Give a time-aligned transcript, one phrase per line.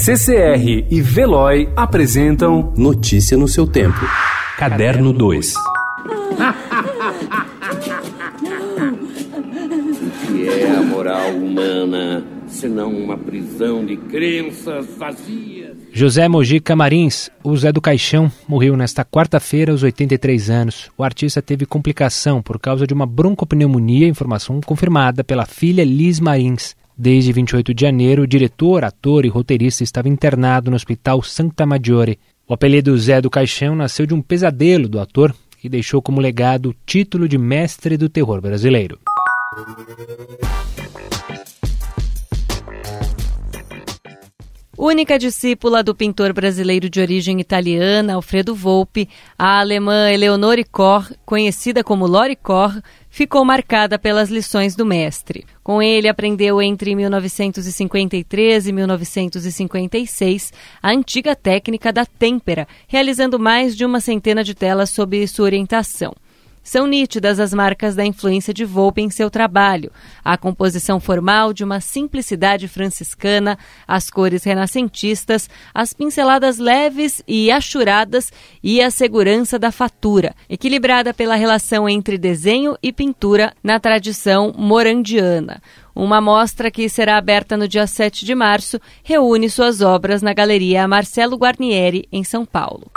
[0.00, 3.98] CCR e Veloy apresentam Notícia no seu tempo.
[4.56, 5.54] Caderno 2.
[5.54, 5.60] O
[10.24, 15.76] que é a moral humana, senão uma prisão de crenças vazias?
[15.92, 20.92] José Mojica Marins, o Zé do Caixão, morreu nesta quarta-feira aos 83 anos.
[20.96, 26.76] O artista teve complicação por causa de uma broncopneumonia, informação confirmada pela filha Liz Marins.
[27.00, 32.18] Desde 28 de janeiro, o diretor, ator e roteirista estava internado no Hospital Santa Maggiore.
[32.44, 36.70] O apelido Zé do Caixão nasceu de um pesadelo do ator, que deixou como legado
[36.70, 38.98] o título de mestre do terror brasileiro.
[44.80, 51.82] Única discípula do pintor brasileiro de origem italiana, Alfredo Volpi, a alemã Eleonore Koch, conhecida
[51.82, 55.44] como Lori Koch, ficou marcada pelas lições do mestre.
[55.64, 63.84] Com ele, aprendeu entre 1953 e 1956 a antiga técnica da têmpera, realizando mais de
[63.84, 66.14] uma centena de telas sob sua orientação.
[66.68, 69.90] São nítidas as marcas da influência de Volpe em seu trabalho,
[70.22, 78.30] a composição formal de uma simplicidade franciscana, as cores renascentistas, as pinceladas leves e achuradas
[78.62, 85.62] e a segurança da fatura, equilibrada pela relação entre desenho e pintura na tradição morandiana.
[85.96, 90.86] Uma mostra que será aberta no dia 7 de março reúne suas obras na Galeria
[90.86, 92.90] Marcelo Guarnieri, em São Paulo.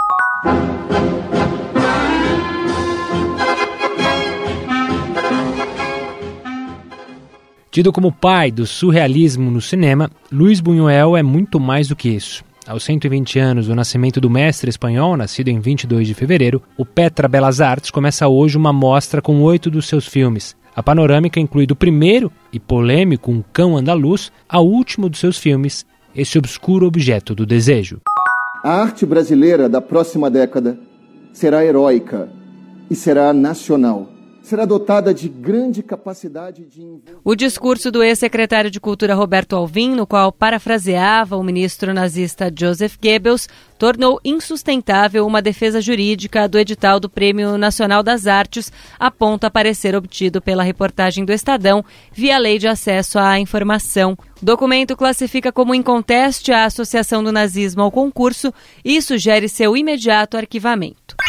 [7.72, 12.44] Tido como pai do surrealismo no cinema, Luiz Buñuel é muito mais do que isso.
[12.68, 17.26] Aos 120 anos do nascimento do mestre espanhol, nascido em 22 de fevereiro, o Petra
[17.26, 20.54] Belas Artes começa hoje uma mostra com oito dos seus filmes.
[20.76, 25.86] A panorâmica inclui do primeiro e polêmico Um Cão Andaluz ao último dos seus filmes,
[26.14, 28.02] Esse Obscuro Objeto do Desejo.
[28.62, 30.78] A arte brasileira da próxima década
[31.32, 32.28] será heróica
[32.90, 34.10] e será nacional
[34.42, 37.00] será dotada de grande capacidade de.
[37.24, 42.96] O discurso do ex-secretário de Cultura Roberto Alvim, no qual parafraseava o ministro nazista Joseph
[43.00, 49.94] Goebbels, tornou insustentável uma defesa jurídica do edital do Prêmio Nacional das Artes, aponta parecer
[49.94, 54.16] obtido pela reportagem do Estadão via Lei de Acesso à Informação.
[54.40, 58.52] O documento classifica como inconteste a associação do nazismo ao concurso
[58.84, 61.16] e sugere seu imediato arquivamento.